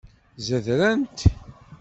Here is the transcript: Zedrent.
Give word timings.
Zedrent. 0.47 1.17